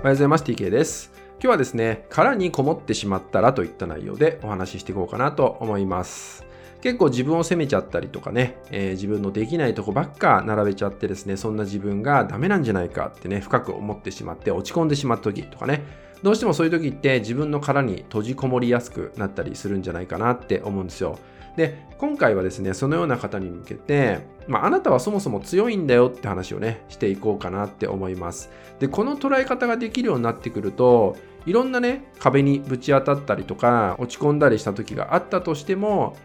[0.00, 0.44] おはようございます。
[0.44, 1.12] TK です。
[1.32, 6.46] 今日はですね、殻にこもってしまったらといった内容でお話ししていこうかなと思います。
[6.80, 15.82] 結構自分を責めちゃったりとかね、えー、自分のできないとこばっか並べちゃってですね、そんな自分がダメなんじゃないかってね、深く思ってしまって落ち込んでしまった時とかね、
[16.22, 21.18] どうしてもそういう時って自分の殻に閉じこもりやすくなったりするんじゃないかなって思うんですよ。
[21.56, 28.50] で、今回はですね、そのような方に向けて、まあ、あなたはそもそも強いんだよって話をね、していこうかなって思います。
[28.78, 36.16] で、この捉え方ができるようになってくると、いろんなね、壁にぶち当たったりとか、落ち込んだりした時があったとしても、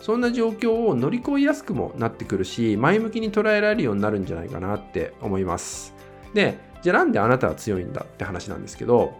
[0.00, 5.94] そんな状況を乗り越えやすくもなってくるし、前向きに捉えられるようになるんじゃないかなって思います。
[6.34, 9.14] で、じゃあなんであなたは強いんだって話なんですけど、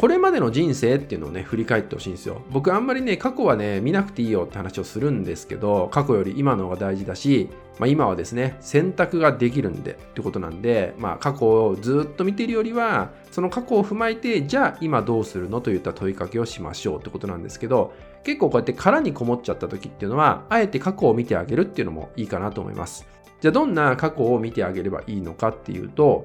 [0.00, 2.40] これまでの人生っていうのをね、振り返ってほしいんですよ。
[2.50, 17.92] 僕あんまりね、過去はね、見なくていいよって話をするんですけど、過去より今の方が大事だし、まあ、今はですね、選択ができるんでってことなんで、まあ、過去をずっと見てるよりは、その過去を踏まえて、じゃあ今どうするのといった問いかけをしましょうってことなんですけど、
[18.24, 23.06] 結構こうやって殻にこもっちゃった時っていうのは、あえて過去を見てあげるっていうのもいいかなと思います。
[23.42, 26.24] じゃあどんな過去を見てあげればいいのかっていうと、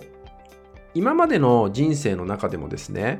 [0.93, 3.19] 今までの人生の中でもですね、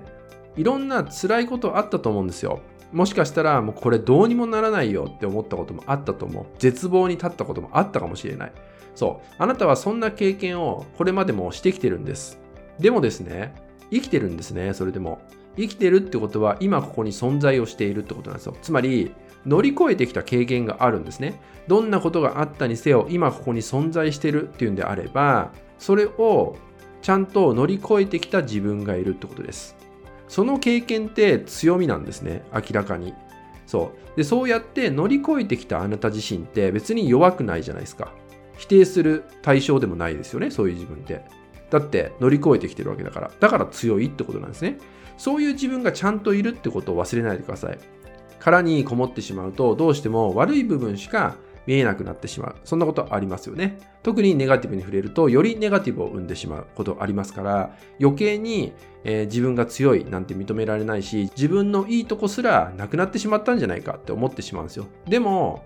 [0.56, 2.61] いろんな辛いことあったと思うんですよ。
[2.92, 6.45] もしかしたらもうこれどうにもならないよって思ったこともあったと思う。
[6.59, 8.52] 絶望に立ったこともあったかもしれない。
[8.95, 9.36] そう。
[9.38, 12.39] あなたはそんな経験をこれまでもしてきてるんです。
[12.80, 13.53] でもですね、
[13.92, 15.20] 生きてるんですね、それでも。
[15.58, 18.56] 生きてるってことは今ここに存在をしているってことなんですよ。
[18.61, 19.14] つまり、
[19.45, 21.39] 乗り越えてきた経験があるんですね。
[21.67, 26.56] どんなことがあったにせよ、今ここに存在してるっていうんであれば、それを
[27.02, 29.76] ちゃんと乗り越えてきた自分がいるってことです。
[30.28, 32.44] その経験って強みなんですね。
[32.54, 33.14] 明らかに。
[33.66, 34.18] そう。
[34.18, 38.12] でそうやって乗り越えてきたあなた自身って別に弱くないじゃないですか。
[38.58, 41.23] 否定する対象でもないですよねそういう自分って。
[41.70, 43.32] だって乗り越えてきてるわけだから。
[43.40, 44.78] だから強いってことなんですね。
[45.17, 47.80] そういう自分がちゃんといるってことを忘れないでください。
[48.39, 51.36] 殻にこもってしまうとどうしても悪い部分しか
[51.67, 52.55] 見えなくなってしまう。
[52.64, 53.80] そんなことありますよね。
[54.03, 64.86] 特にネガティブに触れると、よりネガティブを生んでしまうことありますから、余計に、えー、自分が強いなんて認められないし、自分のいいとこすらなくなってしまったんじゃないかって思ってしまうんですよ。
[65.08, 65.64] でも、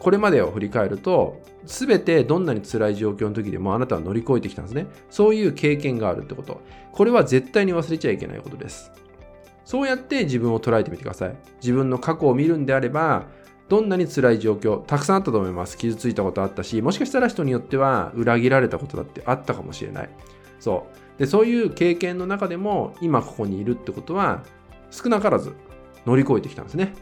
[0.00, 4.86] これまでを振り返ると、すべてどんなに辛い状況の時でもあなたは乗り越えてきたんですね。
[5.10, 6.60] そういう経験があるってこと。
[6.92, 8.90] これは絶対に忘れちゃいけないことです。
[9.64, 11.36] そうやって自分を捉えてみてください。
[11.60, 13.26] 自分の過去を見るんであれば、
[13.70, 15.78] どんなに辛い状況、たくさんあったと思います。
[15.78, 20.10] 傷ついたことあったし、もしかしたら人によっては裏切られたことだってあったかもしれない。
[20.58, 21.20] そう。
[21.20, 24.42] で、そういう経験の中でも、今ここにいるってことは、
[24.90, 25.52] 少なからず
[26.04, 26.94] 乗り越えてきたんですね。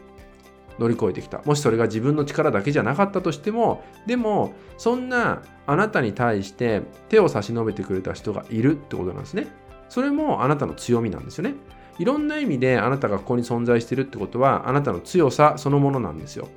[0.77, 1.41] 乗り越えてきた。
[1.43, 9.47] もしそれが自分の力だけじゃなかったとしても、でも、そんなあなたに対して手を差し伸べてくれた人がいるってことなんですね。
[9.89, 11.55] それもあなたの強みなんですよね。
[11.99, 16.47] いろんな意味であなたがここに存在してるってことはあなたの強さそのものなんですよ。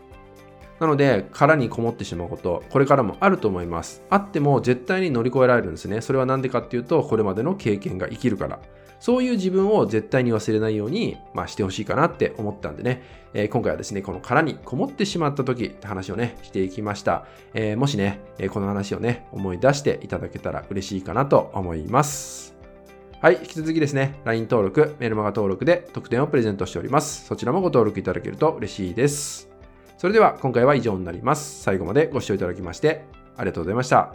[0.80, 4.02] なので、殻にこもってしまうこと、これからもあると思います。
[4.10, 6.00] あっても絶対に乗り越えられるんですね。
[6.00, 8.58] それは何でかっていうと、これまでの経験が生きるから。
[8.98, 13.02] そういう自分を絶対に忘れないように、まあ、してほしいかなって思ったんでね、
[13.34, 17.26] えー、今回はですね、この殻にこもってしまった時って話をね、していきました。
[17.54, 18.20] えー、もしね、
[18.50, 22.51] この話をね、思い出していただけたら嬉しいかなと思います。
[23.22, 27.24] はい、引き続きですね、LINE 登録、メルマガ登録で特典をプレゼントしております。
[27.24, 29.48] そちらもご登録いただけると嬉しいです。
[29.96, 31.62] それでは今回は以上になります。
[31.62, 33.04] 最後までご視聴いただきまして
[33.36, 34.12] ありがとうございました。